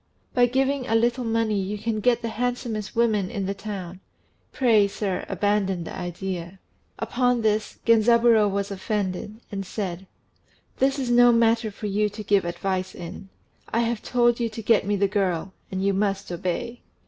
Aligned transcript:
By 0.33 0.47
giving 0.47 0.87
a 0.87 0.95
little 0.95 1.23
money 1.23 1.61
you 1.61 1.77
can 1.77 1.99
get 1.99 2.23
the 2.23 2.29
handsomest 2.29 2.95
woman 2.95 3.29
in 3.29 3.45
the 3.45 3.53
town. 3.53 3.99
Pray, 4.51 4.87
sir, 4.87 5.27
abandon 5.29 5.83
the 5.83 5.95
idea." 5.95 6.57
Upon 6.97 7.43
this 7.43 7.77
Genzaburô 7.85 8.49
was 8.49 8.71
offended, 8.71 9.39
and 9.51 9.63
said 9.63 10.07
"This 10.79 10.97
is 10.97 11.11
no 11.11 11.31
matter 11.31 11.69
for 11.69 11.85
you 11.85 12.09
to 12.09 12.23
give 12.23 12.45
advice 12.45 12.95
in. 12.95 13.29
I 13.71 13.81
have 13.81 14.01
told 14.01 14.39
you 14.39 14.49
to 14.49 14.63
get 14.63 14.87
me 14.87 14.95
the 14.95 15.07
girl, 15.07 15.53
and 15.71 15.83
you 15.85 15.93
must 15.93 16.31
obey." 16.31 16.81